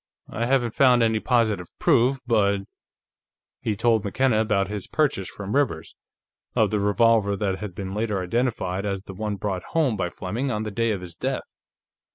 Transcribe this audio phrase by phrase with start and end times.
[0.31, 2.61] "I haven't found any positive proof, but"
[3.61, 5.93] He told McKenna about his purchase, from Rivers,
[6.55, 10.49] of the revolver that had been later identified as the one brought home by Fleming
[10.49, 11.43] on the day of his death.